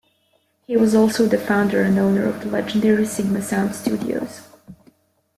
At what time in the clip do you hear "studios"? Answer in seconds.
3.75-4.41